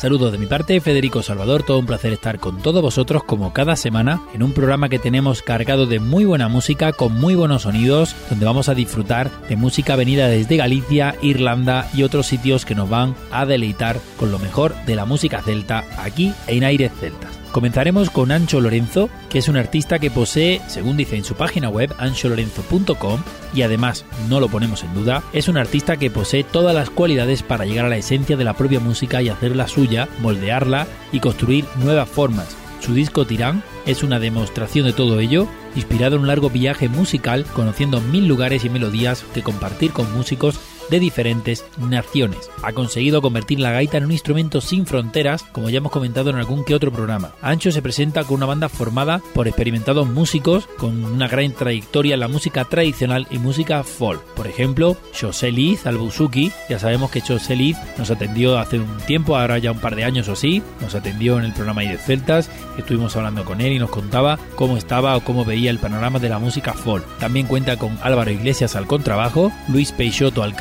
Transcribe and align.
Saludos 0.00 0.32
de 0.32 0.38
mi 0.38 0.46
parte, 0.46 0.80
Federico 0.80 1.22
Salvador, 1.22 1.62
todo 1.62 1.78
un 1.78 1.84
placer 1.84 2.14
estar 2.14 2.38
con 2.40 2.62
todos 2.62 2.80
vosotros 2.80 3.22
como 3.22 3.52
cada 3.52 3.76
semana 3.76 4.22
en 4.32 4.42
un 4.42 4.54
programa 4.54 4.88
que 4.88 4.98
tenemos 4.98 5.42
cargado 5.42 5.84
de 5.84 6.00
muy 6.00 6.24
buena 6.24 6.48
música, 6.48 6.94
con 6.94 7.20
muy 7.20 7.34
buenos 7.34 7.62
sonidos, 7.62 8.16
donde 8.30 8.46
vamos 8.46 8.70
a 8.70 8.74
disfrutar 8.74 9.30
de 9.50 9.56
música 9.56 9.96
venida 9.96 10.26
desde 10.26 10.56
Galicia, 10.56 11.16
Irlanda 11.20 11.86
y 11.92 12.02
otros 12.02 12.26
sitios 12.28 12.64
que 12.64 12.74
nos 12.74 12.88
van 12.88 13.14
a 13.30 13.44
deleitar 13.44 14.00
con 14.16 14.32
lo 14.32 14.38
mejor 14.38 14.74
de 14.86 14.96
la 14.96 15.04
música 15.04 15.42
celta 15.42 15.84
aquí 15.98 16.32
en 16.46 16.64
Aires 16.64 16.92
Celtas. 16.98 17.39
Comenzaremos 17.52 18.10
con 18.10 18.30
Ancho 18.30 18.60
Lorenzo, 18.60 19.10
que 19.28 19.38
es 19.38 19.48
un 19.48 19.56
artista 19.56 19.98
que 19.98 20.10
posee, 20.10 20.60
según 20.68 20.96
dice 20.96 21.16
en 21.16 21.24
su 21.24 21.34
página 21.34 21.68
web, 21.68 21.92
ancholorenzo.com, 21.98 23.22
y 23.52 23.62
además, 23.62 24.04
no 24.28 24.38
lo 24.38 24.48
ponemos 24.48 24.84
en 24.84 24.94
duda, 24.94 25.24
es 25.32 25.48
un 25.48 25.56
artista 25.56 25.96
que 25.96 26.10
posee 26.10 26.44
todas 26.44 26.74
las 26.74 26.90
cualidades 26.90 27.42
para 27.42 27.64
llegar 27.64 27.86
a 27.86 27.88
la 27.88 27.96
esencia 27.96 28.36
de 28.36 28.44
la 28.44 28.54
propia 28.54 28.78
música 28.78 29.20
y 29.20 29.28
hacerla 29.28 29.66
suya, 29.66 30.08
moldearla 30.20 30.86
y 31.10 31.18
construir 31.18 31.64
nuevas 31.82 32.08
formas. 32.08 32.56
Su 32.78 32.94
disco 32.94 33.26
Tirán 33.26 33.64
es 33.84 34.04
una 34.04 34.20
demostración 34.20 34.86
de 34.86 34.92
todo 34.92 35.18
ello, 35.18 35.48
inspirado 35.74 36.16
en 36.16 36.22
un 36.22 36.28
largo 36.28 36.50
viaje 36.50 36.88
musical, 36.88 37.44
conociendo 37.52 38.00
mil 38.00 38.28
lugares 38.28 38.64
y 38.64 38.70
melodías 38.70 39.24
que 39.34 39.42
compartir 39.42 39.92
con 39.92 40.12
músicos 40.16 40.60
de 40.90 41.00
diferentes 41.00 41.64
naciones. 41.78 42.50
Ha 42.62 42.72
conseguido 42.72 43.22
convertir 43.22 43.60
la 43.60 43.72
gaita 43.72 43.98
en 43.98 44.04
un 44.04 44.12
instrumento 44.12 44.60
sin 44.60 44.86
fronteras, 44.86 45.44
como 45.52 45.70
ya 45.70 45.78
hemos 45.78 45.92
comentado 45.92 46.30
en 46.30 46.36
algún 46.36 46.64
que 46.64 46.74
otro 46.74 46.92
programa. 46.92 47.32
Ancho 47.42 47.72
se 47.72 47.82
presenta 47.82 48.24
con 48.24 48.36
una 48.36 48.46
banda 48.46 48.68
formada 48.68 49.22
por 49.34 49.48
experimentados 49.48 50.08
músicos 50.08 50.68
con 50.78 51.04
una 51.04 51.28
gran 51.28 51.52
trayectoria 51.52 52.14
en 52.14 52.20
la 52.20 52.28
música 52.28 52.64
tradicional 52.64 53.26
y 53.30 53.38
música 53.38 53.82
folk. 53.84 54.22
Por 54.34 54.46
ejemplo, 54.46 54.96
José 55.18 55.52
Liz 55.52 55.86
Albusuki, 55.86 56.52
ya 56.68 56.78
sabemos 56.78 57.10
que 57.10 57.20
José 57.20 57.56
Liz 57.56 57.76
nos 57.98 58.10
atendió 58.10 58.58
hace 58.58 58.78
un 58.78 58.98
tiempo, 59.06 59.36
ahora 59.36 59.58
ya 59.58 59.72
un 59.72 59.78
par 59.78 59.96
de 59.96 60.04
años 60.04 60.28
o 60.28 60.36
sí, 60.36 60.62
nos 60.80 60.94
atendió 60.94 61.38
en 61.38 61.44
el 61.44 61.52
programa 61.52 61.82
de 61.82 61.96
Celtas, 61.98 62.50
estuvimos 62.76 63.16
hablando 63.16 63.44
con 63.44 63.60
él 63.60 63.72
y 63.72 63.78
nos 63.78 63.90
contaba 63.90 64.38
cómo 64.56 64.76
estaba 64.76 65.16
o 65.16 65.24
cómo 65.24 65.44
veía 65.44 65.70
el 65.70 65.78
panorama 65.78 66.18
de 66.18 66.28
la 66.28 66.38
música 66.38 66.72
folk. 66.72 67.06
También 67.18 67.46
cuenta 67.46 67.76
con 67.76 67.98
Álvaro 68.02 68.30
Iglesias 68.30 68.76
al 68.76 68.86
contrabajo, 68.86 69.52
Luis 69.68 69.92
Peixoto 69.92 70.42
al 70.42 70.54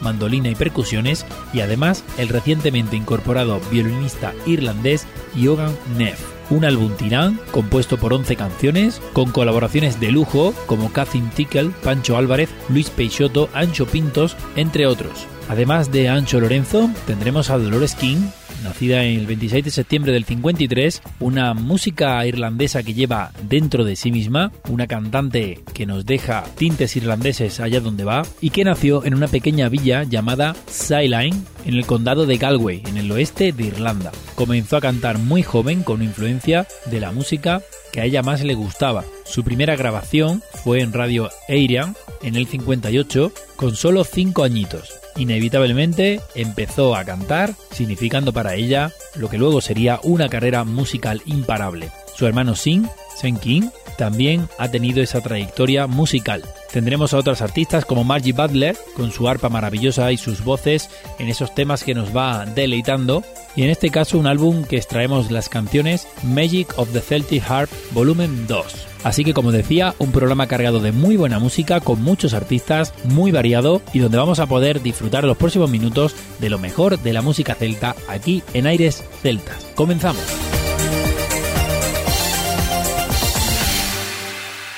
mandolina 0.00 0.48
y 0.48 0.54
percusiones, 0.54 1.26
y 1.52 1.60
además 1.60 2.04
el 2.18 2.28
recientemente 2.28 2.96
incorporado 2.96 3.60
violinista 3.70 4.32
irlandés 4.46 5.06
Jogan 5.40 5.76
Neff. 5.96 6.34
Un 6.50 6.64
álbum 6.64 6.92
tirán 6.96 7.40
compuesto 7.50 7.96
por 7.96 8.12
11 8.12 8.36
canciones, 8.36 9.00
con 9.12 9.30
colaboraciones 9.30 9.98
de 9.98 10.12
lujo 10.12 10.54
como 10.66 10.92
Catherine 10.92 11.30
Tickle, 11.34 11.70
Pancho 11.82 12.16
Álvarez, 12.16 12.50
Luis 12.68 12.90
Peixoto, 12.90 13.48
Ancho 13.54 13.86
Pintos, 13.86 14.36
entre 14.56 14.86
otros. 14.86 15.26
Además 15.48 15.90
de 15.90 16.08
Ancho 16.08 16.40
Lorenzo, 16.40 16.90
tendremos 17.06 17.50
a 17.50 17.58
Dolores 17.58 17.94
King, 17.94 18.28
nacida 18.64 19.04
el 19.04 19.26
26 19.26 19.64
de 19.64 19.70
septiembre 19.70 20.12
del 20.12 20.24
53, 20.24 21.02
una 21.20 21.54
música 21.54 22.26
irlandesa 22.26 22.82
que 22.82 22.94
lleva 22.94 23.30
dentro 23.48 23.84
de 23.84 23.94
sí 23.94 24.10
misma, 24.10 24.50
una 24.68 24.86
cantante 24.86 25.60
que 25.72 25.86
nos 25.86 26.04
deja 26.04 26.42
tintes 26.56 26.96
irlandeses 26.96 27.60
allá 27.60 27.80
donde 27.80 28.04
va, 28.04 28.22
y 28.40 28.50
que 28.50 28.64
nació 28.64 29.04
en 29.04 29.14
una 29.14 29.28
pequeña 29.28 29.68
villa 29.68 30.02
llamada 30.02 30.56
Skyline, 30.68 31.44
en 31.66 31.74
el 31.74 31.86
condado 31.86 32.26
de 32.26 32.38
Galway, 32.38 32.82
en 32.86 32.96
el 32.96 33.10
oeste 33.12 33.52
de 33.52 33.64
Irlanda. 33.64 34.10
Comenzó 34.34 34.76
a 34.78 34.80
cantar 34.80 35.18
muy 35.18 35.42
joven 35.42 35.82
con 35.82 36.02
influencia 36.02 36.66
de 36.86 37.00
la 37.00 37.12
música 37.12 37.62
que 37.92 38.00
a 38.00 38.04
ella 38.04 38.22
más 38.22 38.42
le 38.42 38.54
gustaba. 38.54 39.04
Su 39.24 39.44
primera 39.44 39.76
grabación 39.76 40.42
fue 40.64 40.80
en 40.80 40.92
Radio 40.92 41.30
Arian 41.48 41.94
en 42.22 42.34
el 42.34 42.46
58 42.46 43.32
con 43.56 43.76
solo 43.76 44.02
5 44.02 44.42
añitos. 44.42 45.03
Inevitablemente 45.16 46.20
empezó 46.34 46.96
a 46.96 47.04
cantar, 47.04 47.54
significando 47.70 48.32
para 48.32 48.54
ella 48.54 48.90
lo 49.14 49.28
que 49.28 49.38
luego 49.38 49.60
sería 49.60 50.00
una 50.02 50.28
carrera 50.28 50.64
musical 50.64 51.22
imparable. 51.26 51.90
Su 52.16 52.26
hermano 52.26 52.54
Sing, 52.54 52.86
Sen 53.16 53.36
King, 53.36 53.68
también 53.96 54.48
ha 54.58 54.70
tenido 54.70 55.02
esa 55.02 55.20
trayectoria 55.20 55.86
musical. 55.86 56.42
Tendremos 56.74 57.14
a 57.14 57.18
otras 57.18 57.40
artistas 57.40 57.84
como 57.84 58.02
Margie 58.02 58.32
Butler, 58.32 58.76
con 58.96 59.12
su 59.12 59.28
arpa 59.28 59.48
maravillosa 59.48 60.10
y 60.10 60.16
sus 60.16 60.42
voces 60.42 60.90
en 61.20 61.28
esos 61.28 61.54
temas 61.54 61.84
que 61.84 61.94
nos 61.94 62.14
va 62.14 62.46
deleitando. 62.46 63.22
Y 63.54 63.62
en 63.62 63.70
este 63.70 63.90
caso 63.90 64.18
un 64.18 64.26
álbum 64.26 64.64
que 64.64 64.76
extraemos 64.76 65.30
las 65.30 65.48
canciones 65.48 66.08
Magic 66.24 66.76
of 66.76 66.92
the 66.92 67.00
Celtic 67.00 67.48
Harp 67.48 67.70
Volumen 67.92 68.48
2. 68.48 68.88
Así 69.04 69.24
que 69.24 69.34
como 69.34 69.52
decía, 69.52 69.94
un 70.00 70.10
programa 70.10 70.48
cargado 70.48 70.80
de 70.80 70.90
muy 70.90 71.16
buena 71.16 71.38
música, 71.38 71.78
con 71.78 72.02
muchos 72.02 72.34
artistas, 72.34 72.92
muy 73.04 73.30
variado 73.30 73.80
y 73.92 74.00
donde 74.00 74.18
vamos 74.18 74.40
a 74.40 74.46
poder 74.46 74.82
disfrutar 74.82 75.22
los 75.22 75.36
próximos 75.36 75.70
minutos 75.70 76.16
de 76.40 76.50
lo 76.50 76.58
mejor 76.58 76.98
de 76.98 77.12
la 77.12 77.22
música 77.22 77.54
celta 77.54 77.94
aquí 78.08 78.42
en 78.52 78.66
Aires 78.66 79.04
Celtas. 79.22 79.64
Comenzamos. 79.76 80.24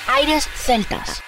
Aires 0.07 0.47
Celtas. 0.53 1.23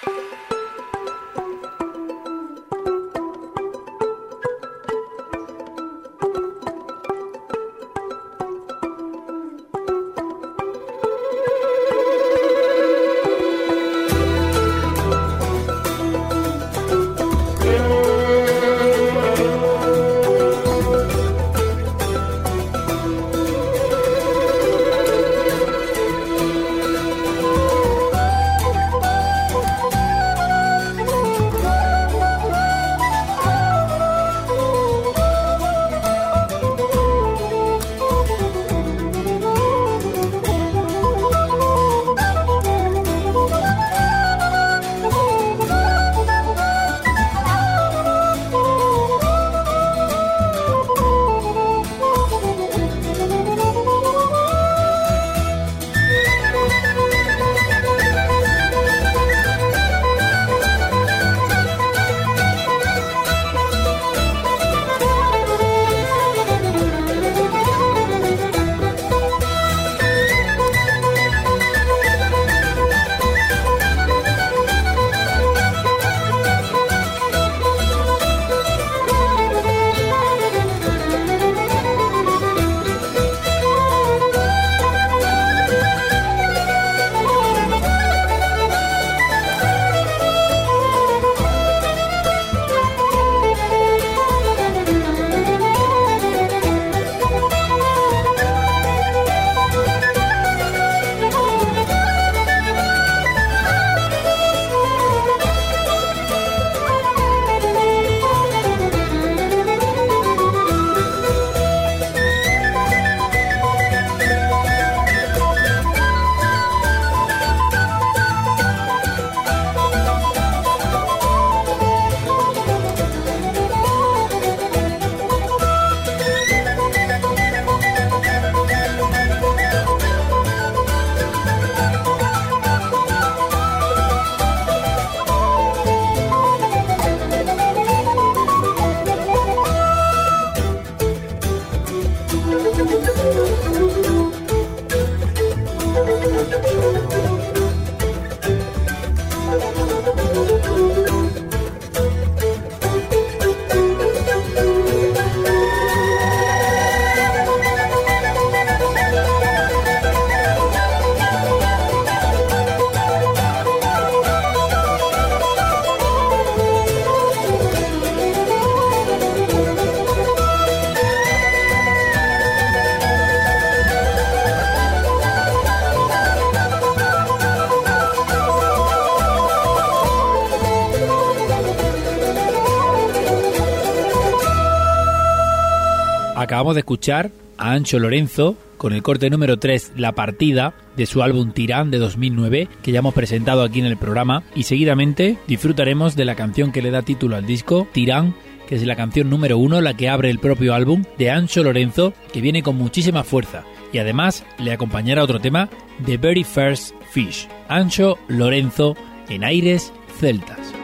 Acabamos 186.69 186.75
de 186.75 186.81
escuchar 186.81 187.31
a 187.57 187.71
Ancho 187.71 187.97
Lorenzo 187.97 188.55
con 188.77 188.93
el 188.93 189.01
corte 189.01 189.31
número 189.31 189.57
3 189.57 189.93
La 189.95 190.11
Partida 190.11 190.75
de 190.95 191.07
su 191.07 191.23
álbum 191.23 191.51
Tirán 191.51 191.89
de 191.89 191.97
2009 191.97 192.67
que 192.83 192.91
ya 192.91 192.99
hemos 192.99 193.15
presentado 193.15 193.63
aquí 193.63 193.79
en 193.79 193.87
el 193.87 193.97
programa. 193.97 194.43
Y 194.53 194.63
seguidamente 194.63 195.39
disfrutaremos 195.47 196.15
de 196.15 196.25
la 196.25 196.35
canción 196.35 196.71
que 196.71 196.83
le 196.83 196.91
da 196.91 197.01
título 197.01 197.37
al 197.37 197.47
disco 197.47 197.87
Tirán 197.91 198.35
que 198.67 198.75
es 198.75 198.85
la 198.85 198.95
canción 198.95 199.31
número 199.31 199.57
1 199.57 199.81
la 199.81 199.97
que 199.97 200.09
abre 200.09 200.29
el 200.29 200.37
propio 200.37 200.75
álbum 200.75 201.05
de 201.17 201.31
Ancho 201.31 201.63
Lorenzo 201.63 202.13
que 202.31 202.39
viene 202.39 202.61
con 202.61 202.75
muchísima 202.75 203.23
fuerza. 203.23 203.63
Y 203.91 203.97
además 203.97 204.45
le 204.59 204.71
acompañará 204.71 205.23
otro 205.23 205.39
tema 205.39 205.69
The 206.05 206.17
Very 206.17 206.43
First 206.43 206.93
Fish. 207.09 207.47
Ancho 207.67 208.19
Lorenzo 208.27 208.95
en 209.27 209.43
aires 209.43 209.91
celtas. 210.19 210.78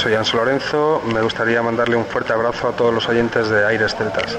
Soy 0.00 0.14
Anso 0.14 0.38
Lorenzo. 0.38 1.02
Me 1.12 1.20
gustaría 1.20 1.60
mandarle 1.62 1.94
un 1.94 2.06
fuerte 2.06 2.32
abrazo 2.32 2.68
a 2.68 2.72
todos 2.72 2.94
los 2.94 3.06
oyentes 3.06 3.50
de 3.50 3.66
Aires 3.66 3.94
Celtas. 3.94 4.34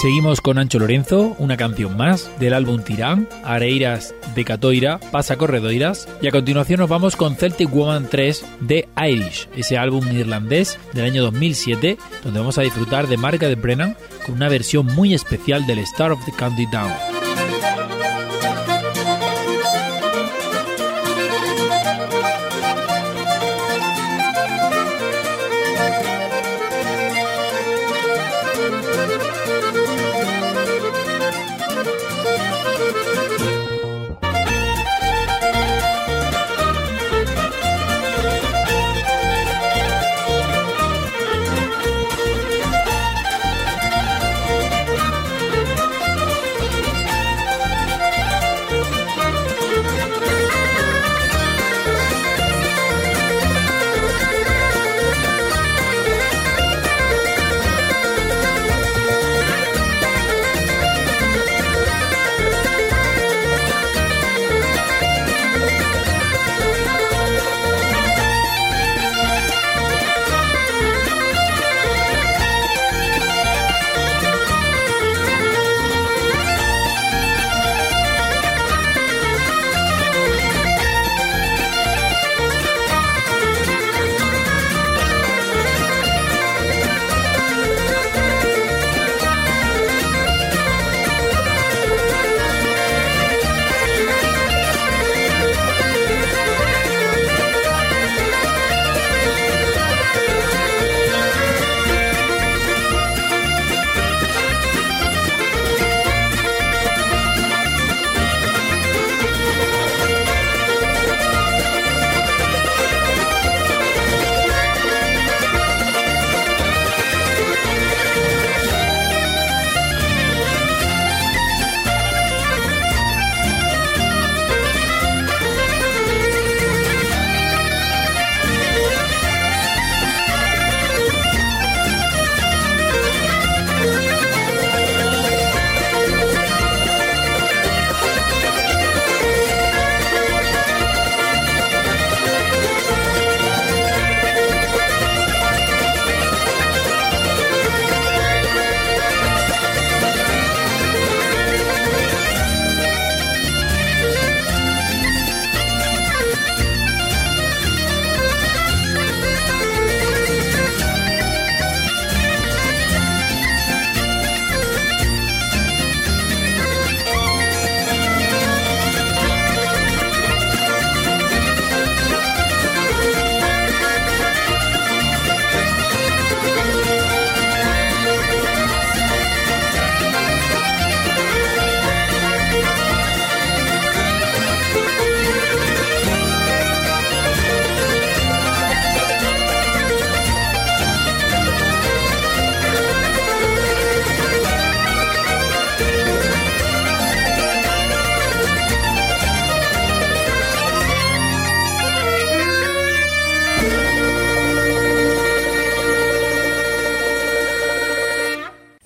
Seguimos 0.00 0.40
con 0.40 0.58
Ancho 0.58 0.78
Lorenzo, 0.78 1.34
una 1.40 1.56
canción 1.56 1.96
más 1.96 2.30
del 2.38 2.54
álbum 2.54 2.84
Tirán, 2.84 3.28
Areiras 3.42 4.14
de 4.36 4.44
Catoira, 4.44 5.00
Pasa 5.10 5.36
Corredoiras, 5.36 6.08
y 6.22 6.28
a 6.28 6.30
continuación 6.30 6.78
nos 6.78 6.88
vamos 6.88 7.16
con 7.16 7.34
Celtic 7.34 7.68
Woman 7.68 8.06
3 8.08 8.44
de 8.60 8.88
Irish, 8.96 9.48
ese 9.56 9.76
álbum 9.76 10.06
irlandés 10.12 10.78
del 10.92 11.06
año 11.06 11.24
2007, 11.24 11.98
donde 12.22 12.38
vamos 12.38 12.58
a 12.58 12.62
disfrutar 12.62 13.08
de 13.08 13.16
Margaret 13.16 13.60
Brennan 13.60 13.96
con 14.24 14.36
una 14.36 14.48
versión 14.48 14.86
muy 14.86 15.14
especial 15.14 15.66
del 15.66 15.80
Star 15.80 16.12
of 16.12 16.24
the 16.26 16.32
County 16.32 16.66
Down. 16.66 17.17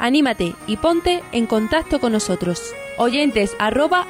Anímate 0.02 0.56
y 0.66 0.78
ponte 0.78 1.22
en 1.30 1.46
contacto 1.46 2.00
con 2.00 2.10
nosotros. 2.10 2.74
Oyentes 2.98 3.54
arroba. 3.60 4.08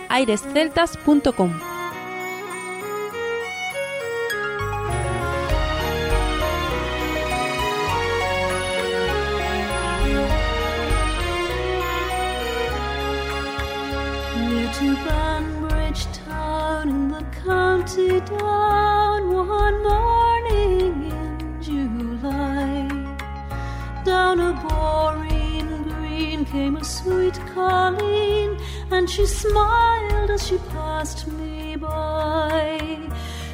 She 29.22 29.28
smiled 29.28 30.30
as 30.30 30.48
she 30.48 30.58
passed 30.74 31.28
me 31.28 31.76
by. 31.76 32.98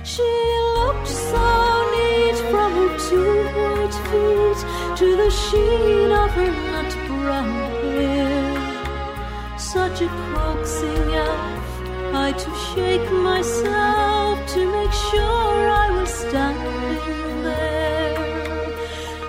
She 0.02 0.30
looked 0.76 1.06
so 1.06 1.48
neat 1.92 2.38
from 2.50 2.70
her 2.78 2.92
two 3.08 3.34
white 3.58 3.96
feet 4.08 4.60
to 4.98 5.08
the 5.22 5.30
sheen 5.30 6.10
of 6.10 6.30
her 6.38 6.52
nut 6.72 6.92
brown 7.06 7.50
hair. 7.82 9.58
Such 9.58 10.00
a 10.00 10.08
coaxing 10.32 11.12
elf, 11.26 11.66
I 12.14 12.32
to 12.32 12.50
shake 12.68 13.10
myself 13.12 14.36
to 14.54 14.60
make 14.76 14.94
sure 15.10 15.58
I 15.84 15.90
was 15.98 16.08
standing 16.08 17.42
there. 17.42 18.72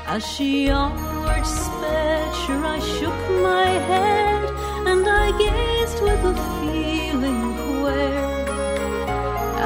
As 0.08 0.26
she 0.26 0.70
onward 0.70 1.46
sped, 1.46 2.34
sure 2.42 2.66
I 2.66 2.80
shook 2.80 3.20
my 3.44 3.68
head 3.92 4.44
and 4.88 5.06
I 5.06 5.38
with 5.96 6.24
a 6.24 6.36
feeling 6.60 7.56
queer. 7.56 8.30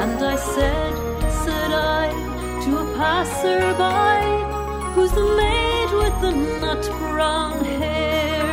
And 0.01 0.19
I 0.23 0.35
said, 0.35 0.93
said 1.43 1.71
I, 1.71 2.07
to 2.63 2.71
a 2.77 2.85
passerby, 2.97 4.93
who's 4.93 5.11
the 5.11 5.27
maid 5.41 5.89
with 6.01 6.15
the 6.21 6.31
nut 6.61 6.83
brown 6.99 7.65
hair? 7.65 8.43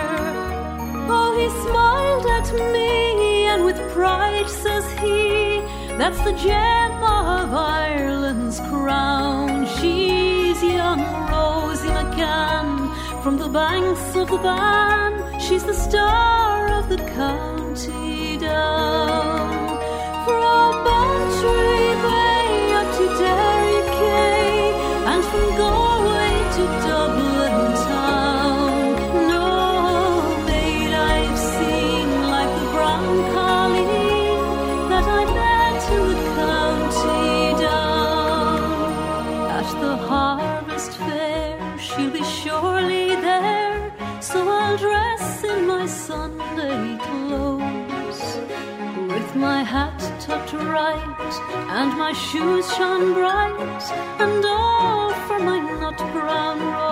Oh, 1.08 1.30
he 1.40 1.48
smiled 1.64 2.26
at 2.38 2.48
me, 2.74 3.44
and 3.52 3.64
with 3.64 3.78
pride 3.92 4.48
says 4.48 4.86
he, 5.00 5.60
That's 5.96 6.20
the 6.24 6.32
gem 6.32 6.92
of 7.02 7.54
Ireland's 7.54 8.58
crown. 8.70 9.66
She's 9.76 10.62
young 10.62 11.02
Rosie 11.30 11.88
McCann 11.88 13.22
from 13.22 13.38
the 13.38 13.48
banks 13.48 14.16
of 14.16 14.28
the 14.28 14.38
Bann. 14.38 15.40
She's 15.40 15.64
the 15.64 15.74
star 15.74 16.68
of 16.78 16.88
the 16.88 16.98
county 17.14 17.59
young 18.50 19.78
from 20.24 20.84
bunch 20.84 21.40
tree 21.40 21.69
and 51.80 51.96
my 51.96 52.12
shoes 52.12 52.66
shone 52.76 53.14
bright, 53.14 53.82
and 54.18 54.44
all 54.44 55.14
for 55.26 55.38
my 55.38 55.58
nut 55.80 55.96
brown 56.12 56.58
rose. 56.60 56.89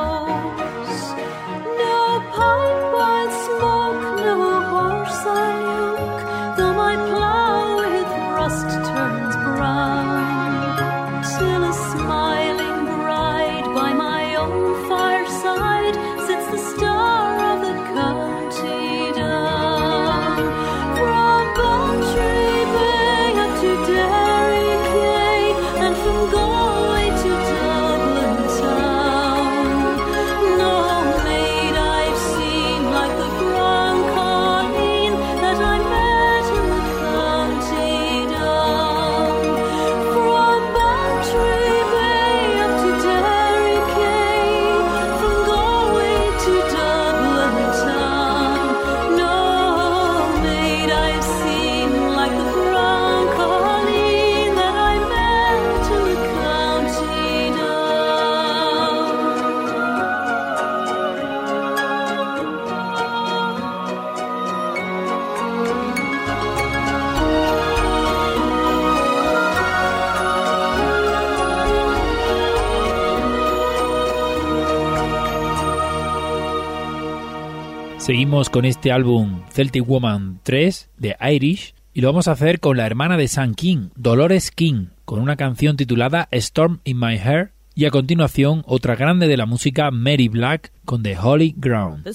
Seguimos 78.09 78.49
con 78.49 78.65
este 78.65 78.91
álbum 78.91 79.43
Celtic 79.53 79.87
Woman 79.87 80.41
3 80.43 80.89
de 80.97 81.15
Irish 81.31 81.75
y 81.93 82.01
lo 82.01 82.09
vamos 82.09 82.27
a 82.27 82.33
hacer 82.33 82.59
con 82.59 82.79
la 82.79 82.87
hermana 82.87 83.19
de 83.19 83.29
Sam 83.29 83.53
King, 83.55 83.91
Dolores 83.97 84.51
King, 84.51 84.87
con 85.05 85.21
una 85.21 85.37
canción 85.37 85.77
titulada 85.77 86.27
Storm 86.31 86.81
in 86.85 86.99
My 86.99 87.19
Hair 87.19 87.53
y 87.75 87.85
a 87.85 87.91
continuación 87.91 88.65
otra 88.67 88.97
grande 88.97 89.29
de 89.29 89.37
la 89.37 89.45
música 89.45 89.91
Mary 89.91 90.29
Black 90.29 90.73
con 90.87 91.03
The 91.03 91.19
Holy 91.19 91.55
Ground. 91.59 92.07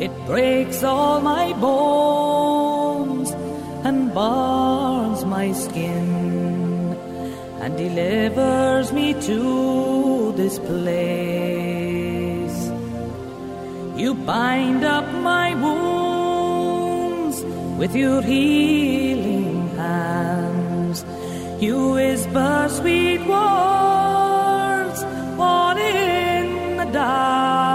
It 0.00 0.12
breaks 0.26 0.82
all 0.84 1.20
my 1.20 1.52
bones 1.54 3.30
and 3.84 4.14
burns 4.14 5.24
my 5.24 5.52
skin 5.52 6.94
and 7.60 7.76
delivers 7.76 8.92
me 8.92 9.14
to 9.14 10.32
this 10.36 10.58
place. 10.60 11.38
You 13.96 14.14
bind 14.14 14.84
up 14.84 15.06
my 15.22 15.54
wounds 15.54 17.42
with 17.76 17.96
your 17.96 18.22
healing 18.22 19.68
hands. 19.76 21.04
You 21.60 21.92
whisper 21.92 22.68
sweet 22.70 23.20
words 23.26 25.02
all 25.38 25.76
in 25.76 26.76
the 26.76 26.84
dark. 26.92 27.67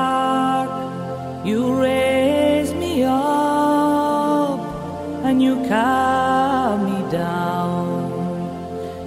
Calm 5.74 6.78
me 6.90 7.00
down. 7.12 7.86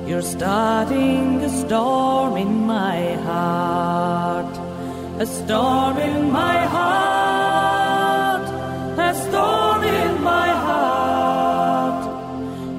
You're 0.09 0.29
starting 0.37 1.25
a 1.51 1.51
storm 1.63 2.33
in 2.45 2.53
my 2.77 2.99
heart, 3.29 4.55
a 5.25 5.27
storm 5.39 5.97
in 6.09 6.17
my 6.43 6.59
heart, 6.77 8.47
a 9.11 9.13
storm 9.25 9.81
in 10.01 10.13
my 10.33 10.49
heart. 10.67 12.03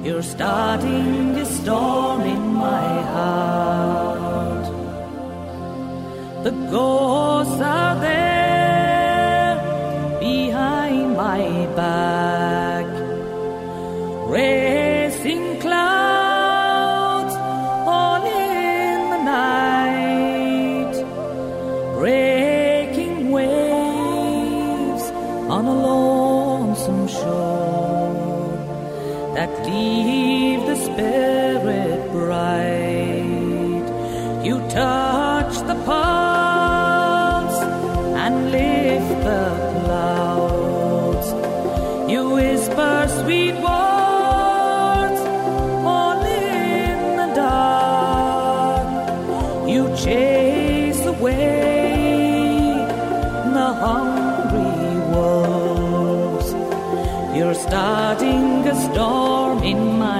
You're 0.06 0.28
starting 0.36 1.36
a 1.44 1.46
storm 1.58 2.20
in 2.34 2.44
my 2.68 2.88
heart. 3.14 4.66
The 6.46 6.54
ghosts 6.76 7.60
are 7.78 7.96
there 8.08 9.54
behind 10.28 11.06
my 11.24 11.42
back, 11.80 12.37
spirit 30.98 32.10
bright, 32.10 33.86
you 34.44 34.58
touch 34.68 35.54
the 35.70 35.76
paths 35.86 37.58
and 38.22 38.50
lift 38.50 39.14
the 39.28 39.46
clouds. 39.84 41.28
You 42.10 42.30
whisper 42.30 43.06
sweet 43.20 43.54
words 43.68 45.20
all 45.94 46.20
in 46.26 46.98
the 47.20 47.28
dark. 47.36 48.88
You 49.68 49.82
chase 50.04 51.02
away 51.06 52.74
the 53.56 53.68
hungry 53.84 54.98
wolves. 55.14 56.48
You're 57.36 57.54
starting 57.54 58.66
a 58.66 58.74
storm 58.86 59.62
in 59.62 59.80
my 59.96 60.06
heart. 60.06 60.17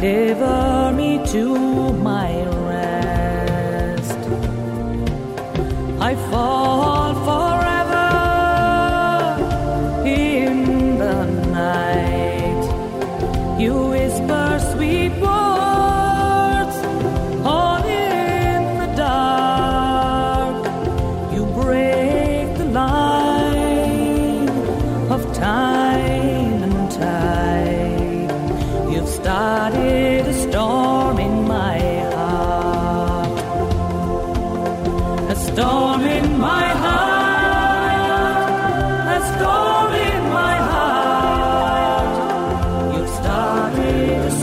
deliver 0.00 0.92
me 0.92 1.18
to 1.26 1.95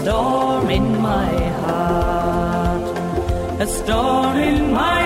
storm 0.03 0.69
in 0.69 1.01
my 1.01 1.33
heart, 1.63 2.83
a 3.61 3.65
storm 3.65 4.37
in 4.37 4.73
my 4.73 5.02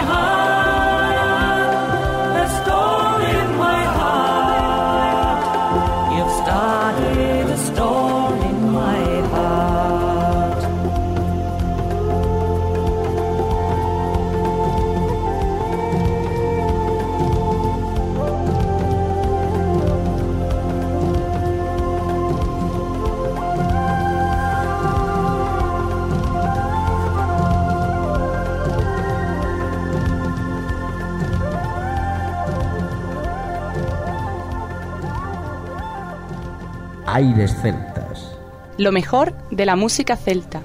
aires 37.17 37.51
celtas. 37.63 38.38
Lo 38.77 38.91
mejor 38.91 39.34
de 39.49 39.65
la 39.65 39.75
música 39.75 40.15
celta. 40.15 40.62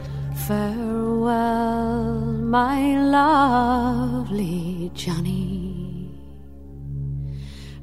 Farewell, 0.47 2.21
my 2.45 2.97
lovely 3.17 4.91
Johnny. 4.95 6.11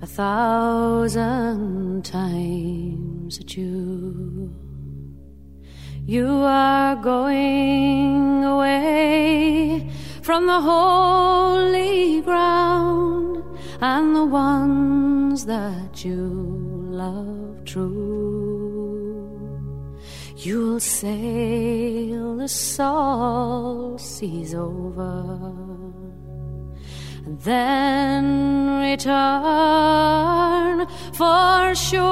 A 0.01 0.05
thousand 0.05 2.03
times 2.03 3.39
a 3.39 3.43
You 6.05 6.27
are 6.43 6.95
going 6.95 8.43
away 8.43 9.89
from 10.21 10.45
the 10.45 10.61
holy 10.61 12.21
ground 12.21 13.43
and 13.81 14.15
the 14.15 14.25
ones 14.25 15.45
that 15.45 16.05
you 16.05 16.21
love 16.91 17.63
true. 17.65 18.08
You'll 20.41 20.79
sail 20.79 22.37
the 22.37 22.47
salt 22.47 23.99
seas 23.99 24.55
over, 24.55 25.51
and 27.25 27.41
then 27.41 28.79
return 28.79 29.17
for 31.11 31.75
sure 31.75 32.07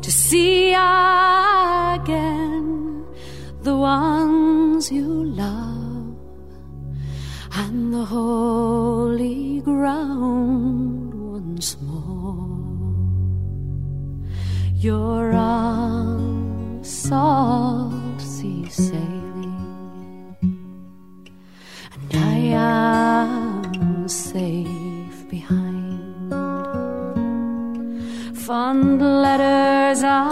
to 0.00 0.10
see 0.10 0.72
again 0.72 1.44
the 3.60 3.76
ones 3.76 4.90
you 4.90 5.24
love 5.24 6.16
and 7.52 7.92
the 7.92 8.06
holy 8.06 9.60
ground 9.60 11.12
once 11.12 11.78
more. 11.82 12.69
You're 14.82 15.34
on 15.34 16.82
salt 16.82 18.18
sea 18.18 18.66
sailing, 18.70 20.36
and 21.92 22.14
I 22.14 22.38
am 22.56 24.08
safe 24.08 25.28
behind. 25.28 26.32
Fond 28.38 29.02
letters 29.02 30.02
are. 30.02 30.29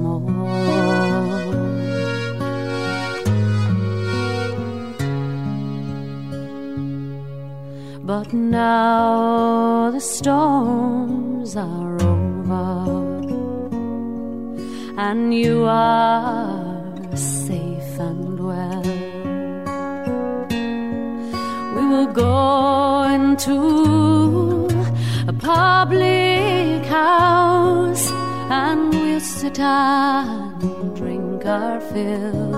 more. 0.00 0.30
But 8.02 8.32
now 8.32 9.90
the 9.92 10.00
storms 10.00 11.54
are 11.56 11.94
over, 12.02 12.88
and 14.98 15.32
you 15.32 15.64
are 15.64 17.16
safe 17.16 18.00
and 18.00 18.40
well. 18.40 18.82
We 21.76 21.82
will 21.86 22.12
go 22.12 23.02
into 23.04 23.79
sit 29.40 29.58
and 29.58 30.94
drink 30.94 31.46
our 31.46 31.80
fill. 31.80 32.50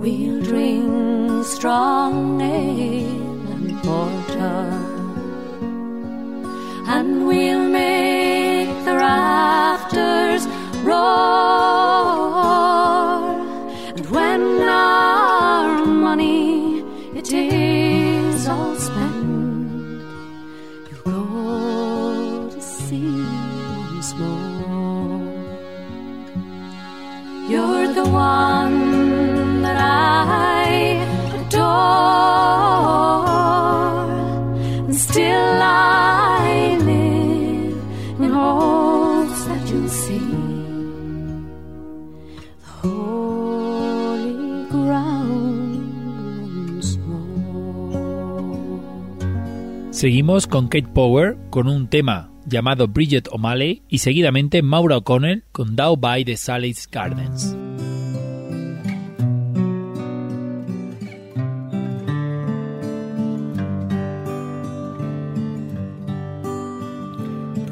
We'll 0.00 0.42
drink 0.42 1.44
strong 1.44 2.40
ale 2.40 3.52
and 3.54 3.78
porter, 3.84 4.64
and 6.88 7.28
we'll 7.28 7.68
make 7.68 8.84
the 8.84 8.96
rafters 8.96 10.48
roar. 10.82 11.81
Seguimos 50.02 50.48
con 50.48 50.66
Kate 50.66 50.88
Power 50.92 51.36
con 51.50 51.68
un 51.68 51.86
tema 51.86 52.28
llamado 52.44 52.88
Bridget 52.88 53.28
O'Malley 53.30 53.82
y 53.88 53.98
seguidamente 53.98 54.60
Maura 54.60 54.96
O'Connell 54.96 55.44
con 55.52 55.76
Down 55.76 56.00
by 56.00 56.24
the 56.24 56.36
Sally's 56.36 56.88
Gardens. 56.90 57.54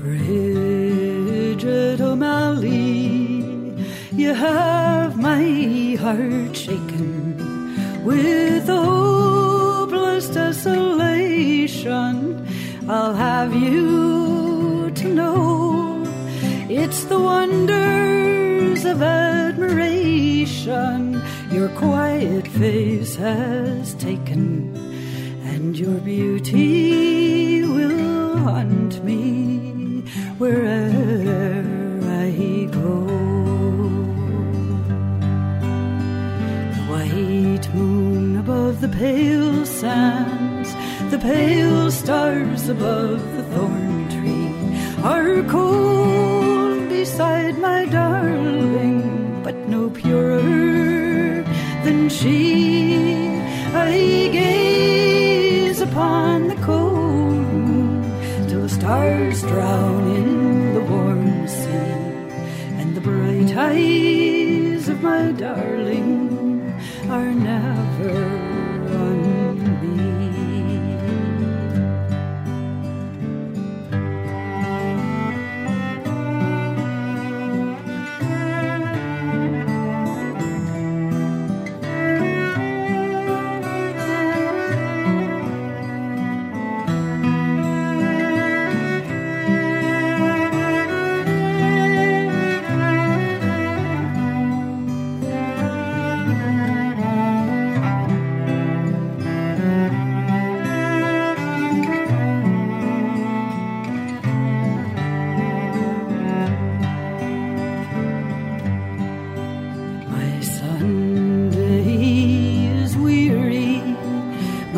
Bridget 0.01 2.01
O'Malley, 2.01 3.75
you 4.13 4.33
have 4.33 5.17
my 5.17 5.97
heart 5.97 6.57
shaken 6.57 8.05
with 8.05 8.69
hopeless 8.69 10.29
desolation. 10.29 10.90
I'll 12.89 13.15
have 13.15 13.55
you 13.55 14.91
to 14.91 15.09
know. 15.09 16.05
It's 16.69 17.05
the 17.05 17.19
wonders 17.21 18.85
of 18.85 19.01
admiration. 19.03 20.43
Your 21.53 21.69
quiet 21.71 22.47
face 22.49 23.15
has 23.17 23.95
taken, 23.95 24.77
and 25.45 25.79
your 25.79 25.99
beauty 26.01 27.63
will 27.63 28.37
haunt 28.39 29.05
me 29.05 30.03
wherever 30.39 31.65
I 32.23 32.31
go. 32.73 33.07
The 36.75 36.83
white 36.93 37.75
moon 37.75 38.37
above 38.37 38.81
the 38.81 38.89
pale 38.89 39.65
sands, 39.65 40.30
the 40.30 40.30
pale 41.21 41.91
stars 41.91 42.69
above 42.71 43.21
the 43.37 43.43
thorn 43.53 44.09
tree 44.09 44.49
are 45.05 45.43
cold 45.45 46.89
beside 46.89 47.59
my 47.59 47.85
darling, 47.85 49.43
but 49.43 49.55
no 49.69 49.91
purer 49.91 51.43
than 51.85 52.09
she. 52.09 53.29
I 53.75 54.31
gaze 54.33 55.81
upon 55.83 56.49
the 56.49 56.57
cold 56.57 57.47
moon 57.53 58.49
till 58.49 58.63
the 58.63 58.69
stars 58.69 59.43
drown 59.43 60.17
in 60.17 60.75
the 60.75 60.81
warm 60.81 61.47
sea, 61.47 61.97
and 62.81 62.97
the 62.97 63.01
bright 63.03 63.55
eyes 63.57 64.89
of 64.89 65.03
my 65.03 65.33
darling 65.33 66.75
are 67.11 67.33
never 67.33 68.30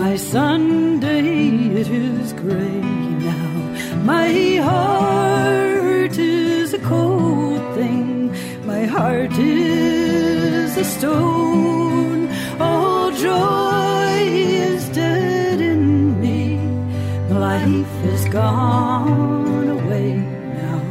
My 0.04 0.16
Sunday 0.16 1.28
it 1.80 1.86
is 1.86 2.32
gray 2.32 2.80
now. 3.30 3.50
My 4.02 4.56
heart 4.56 6.18
is 6.18 6.74
a 6.74 6.80
cold 6.80 7.62
thing. 7.76 8.34
My 8.66 8.84
heart 8.84 9.30
is 9.38 10.76
a 10.76 10.84
stone. 10.84 12.28
All 12.58 13.12
joy 13.12 14.18
is 14.66 14.88
dead 14.88 15.60
in 15.60 16.20
me. 16.20 16.58
Life 17.32 17.94
is 18.12 18.24
gone 18.24 19.68
away 19.68 20.14
now. 20.16 20.82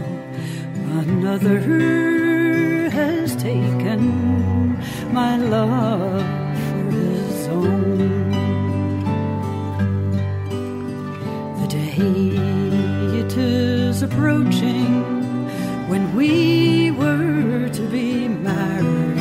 Another 1.02 1.60
we 16.21 16.91
were 16.91 17.67
to 17.69 17.84
be 17.89 18.27
married, 18.27 19.17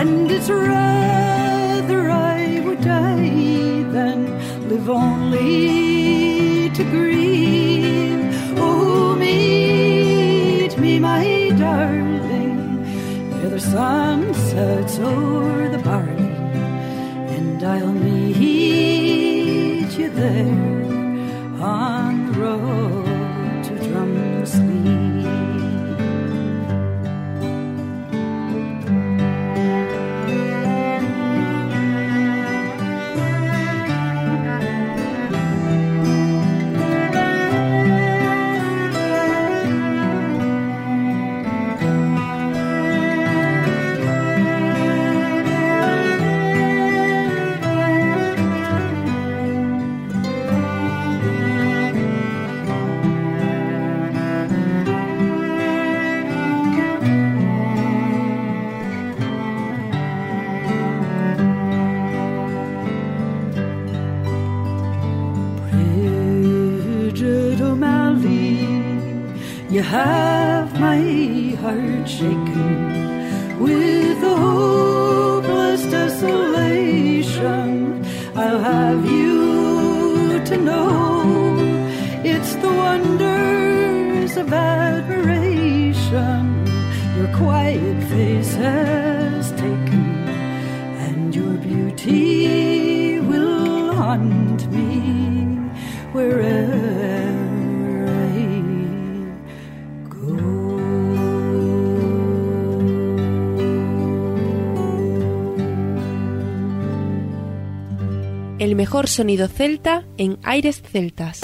and 0.00 0.30
it's 0.30 0.48
rather 0.48 2.00
I 2.10 2.60
would 2.64 2.80
die 2.80 3.82
than 3.96 4.18
live 4.70 4.88
only 4.88 6.70
to 6.76 6.82
grieve. 6.94 8.34
Oh, 8.56 9.14
meet 9.16 10.72
me, 10.78 10.98
my 10.98 11.26
darling, 11.58 12.60
ere 13.42 13.50
the 13.50 13.60
sun 13.60 14.32
sets 14.48 14.98
You 69.70 69.82
have 69.82 70.78
my 70.78 71.56
heart 71.60 72.08
shaken 72.08 73.58
with 73.58 74.22
a 74.22 74.36
hopeless 74.36 75.82
desolation. 75.86 77.70
I'll 78.36 78.60
have 78.60 79.04
you 79.10 80.40
to 80.44 80.56
know 80.56 81.56
it's 82.24 82.54
the 82.56 82.68
wonders 82.68 84.36
of 84.36 84.52
admiration 84.52 86.44
your 87.16 87.28
quiet 87.36 88.02
face 88.04 88.54
has 88.54 89.50
taken, 89.52 90.28
and 91.06 91.34
your 91.34 91.56
beauty 91.58 93.18
will 93.20 93.94
haunt 93.94 94.70
me 94.70 95.00
wherever 96.12 96.63
El 108.64 108.76
mejor 108.76 109.08
sonido 109.08 109.46
celta 109.46 110.06
en 110.16 110.38
aires 110.42 110.80
celtas. 110.80 111.42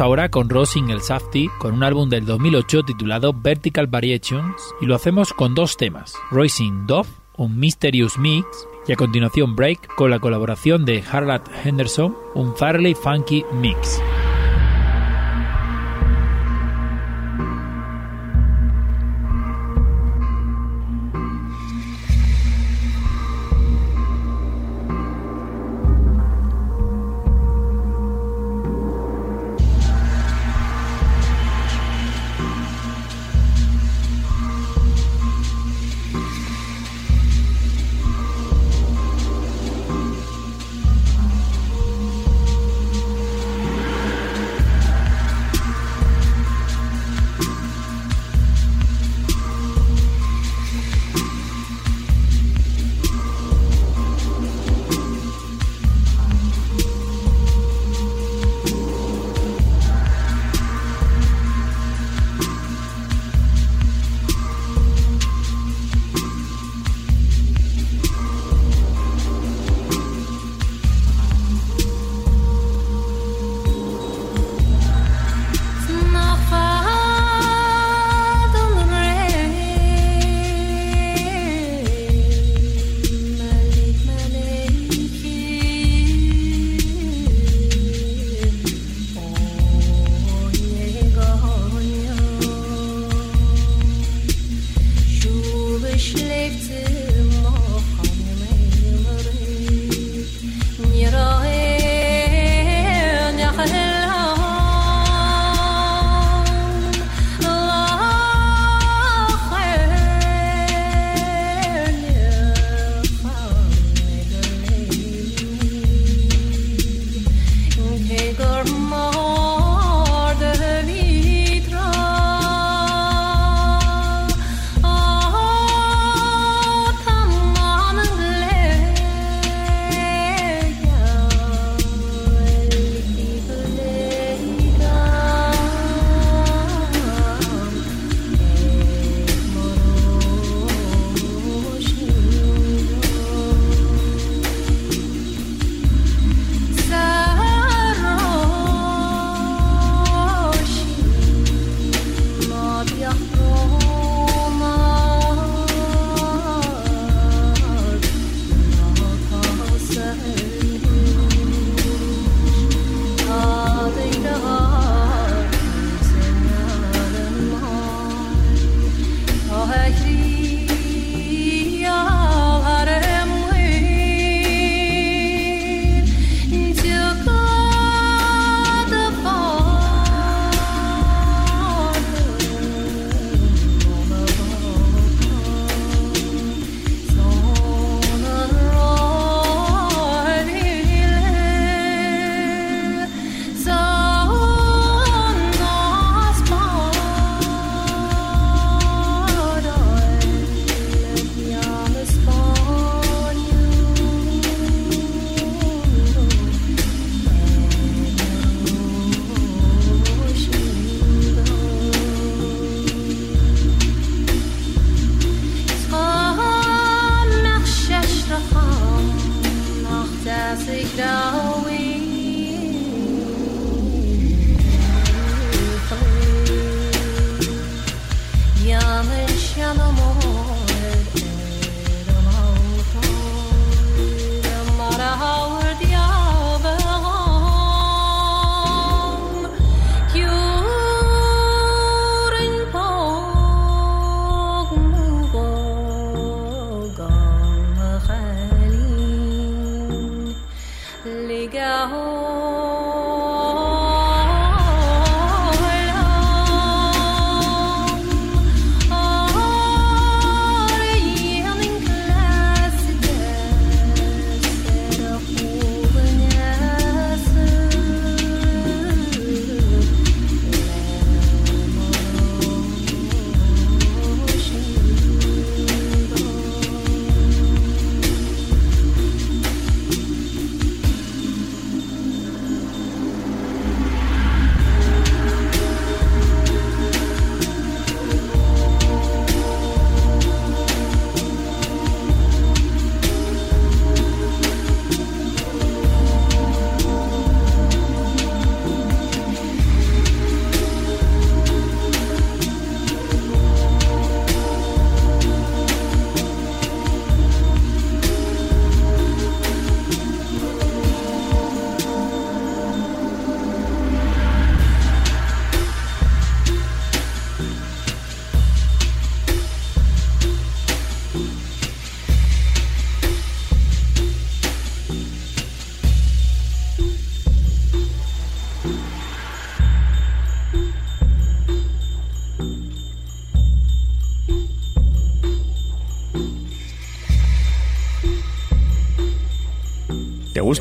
Ahora 0.00 0.30
con 0.30 0.48
Rosing 0.48 0.90
el 0.90 1.00
Safety 1.00 1.48
con 1.58 1.74
un 1.74 1.82
álbum 1.82 2.08
del 2.08 2.24
2008 2.24 2.84
titulado 2.84 3.32
Vertical 3.32 3.86
Variations 3.86 4.54
y 4.80 4.86
lo 4.86 4.94
hacemos 4.94 5.32
con 5.32 5.54
dos 5.54 5.76
temas, 5.76 6.14
Racing 6.30 6.86
Dove, 6.86 7.08
un 7.36 7.58
Mysterious 7.58 8.18
Mix 8.18 8.46
y 8.86 8.92
a 8.92 8.96
continuación 8.96 9.56
Break 9.56 9.94
con 9.94 10.10
la 10.10 10.20
colaboración 10.20 10.84
de 10.84 11.02
Harland 11.02 11.42
Henderson, 11.64 12.16
un 12.34 12.54
Farley 12.56 12.94
Funky 12.94 13.44
Mix. 13.60 14.00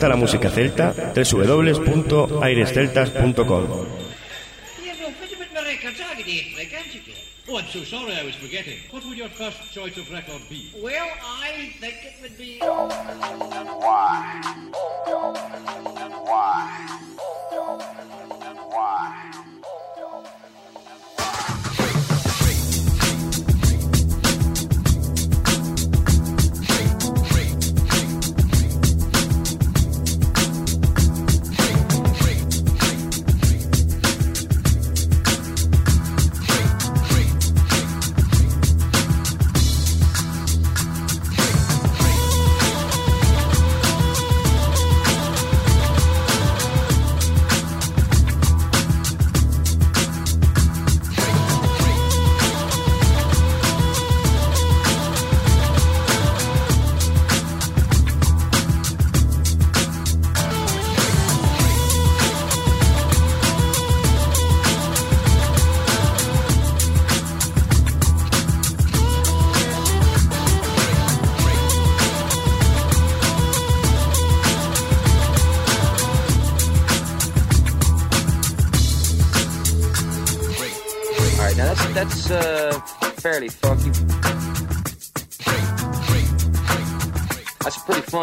Gusta 0.02 0.10
la 0.10 0.16
música 0.16 0.50
celta? 0.50 0.94
www.airesceltas.com 1.14 3.68
Oh, 7.50 7.58
I'm 7.58 7.66
so 7.68 7.84
sorry 7.84 8.14
I 8.14 8.24
was 8.24 8.36
forgetting. 8.36 8.78
What 8.92 9.04
would 9.06 9.18
your 9.18 9.28
first 9.30 9.58
choice 9.74 9.98
of 9.98 10.10
record 10.10 10.42
be? 10.50 10.72
Well, 10.82 11.10
I 11.22 11.74
think 11.82 11.96
it 12.06 12.14
would 12.22 12.38
be. 12.38 12.60
Why? 12.62 14.71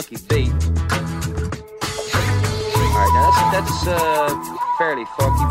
Funky 0.01 0.17
beat. 0.29 0.53
All 2.85 2.95
right, 2.95 3.13
now 3.15 3.31
that's 3.51 3.69
that's 3.69 3.87
uh, 3.89 4.29
fairly 4.79 5.05
funky. 5.19 5.45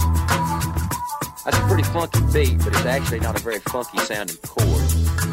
That's 1.44 1.58
a 1.58 1.62
pretty 1.68 1.84
funky 1.84 2.22
beat, 2.32 2.58
but 2.60 2.68
it's 2.68 2.86
actually 2.86 3.20
not 3.20 3.38
a 3.38 3.44
very 3.44 3.60
funky 3.60 3.98
sounding 4.00 4.38
chord. 4.38 5.27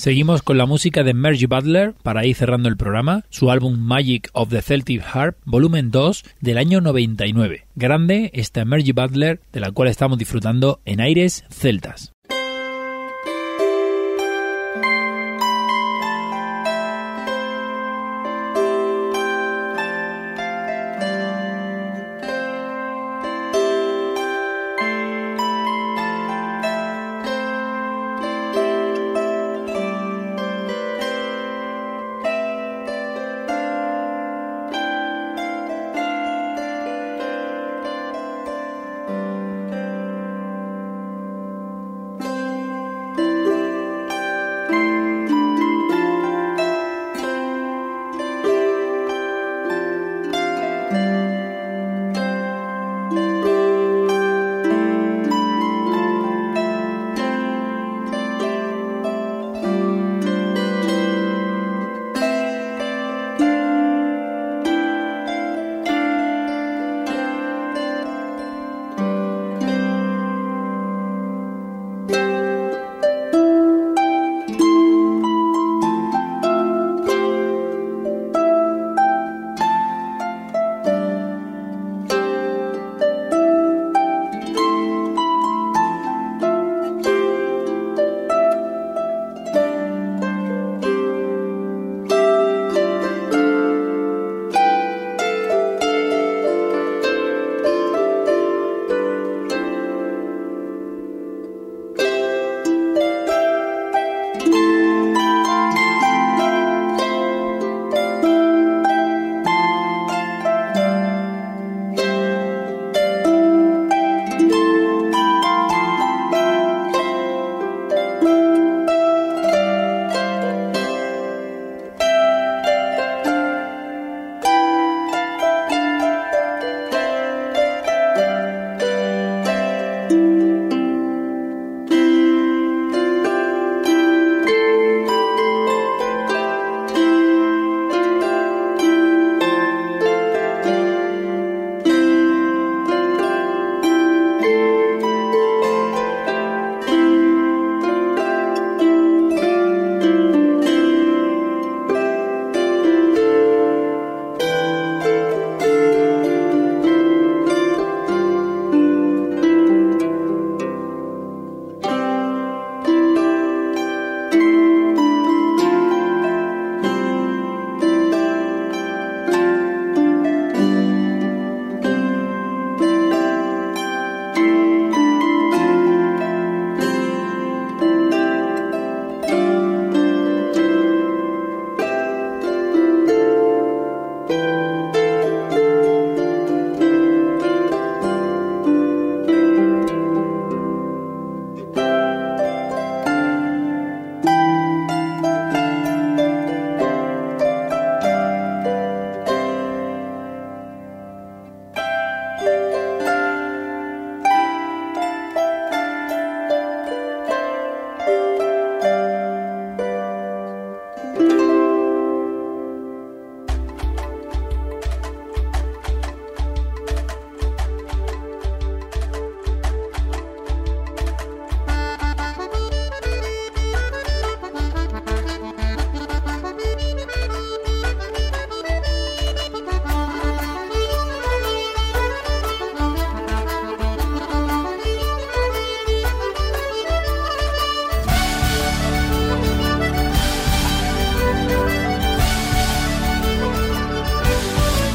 Seguimos 0.00 0.40
con 0.42 0.56
la 0.56 0.64
música 0.64 1.02
de 1.02 1.12
Mergy 1.12 1.44
Butler 1.44 1.94
para 2.02 2.24
ir 2.24 2.34
cerrando 2.34 2.70
el 2.70 2.78
programa, 2.78 3.24
su 3.28 3.50
álbum 3.50 3.78
Magic 3.78 4.30
of 4.32 4.48
the 4.48 4.62
Celtic 4.62 5.02
Harp, 5.04 5.36
volumen 5.44 5.90
2 5.90 6.24
del 6.40 6.56
año 6.56 6.80
99. 6.80 7.66
Grande 7.74 8.30
esta 8.32 8.64
Mergy 8.64 8.92
Butler 8.92 9.40
de 9.52 9.60
la 9.60 9.72
cual 9.72 9.88
estamos 9.88 10.16
disfrutando 10.16 10.80
en 10.86 11.02
aires 11.02 11.44
celtas. 11.50 12.14